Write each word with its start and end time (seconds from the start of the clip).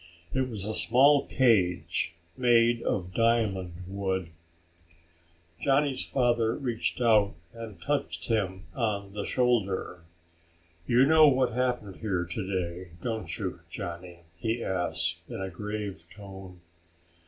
It 0.33 0.49
was 0.49 0.65
a 0.65 0.73
small 0.73 1.27
cage 1.27 2.15
made 2.35 2.81
of 2.81 3.13
diamond 3.13 3.83
wood. 3.87 4.31
Johnny's 5.61 6.03
father 6.03 6.55
reached 6.55 6.99
out 6.99 7.35
and 7.53 7.79
touched 7.79 8.25
him 8.25 8.65
on 8.73 9.11
the 9.11 9.25
shoulder. 9.27 10.01
"You 10.87 11.05
know 11.05 11.27
what 11.27 11.53
happened 11.53 11.97
here 11.97 12.25
today, 12.25 12.93
don't 13.03 13.37
you, 13.37 13.59
Johnny?" 13.69 14.21
he 14.37 14.63
asked 14.63 15.17
in 15.29 15.39
a 15.39 15.51
grave 15.51 16.05
tone. 16.09 16.61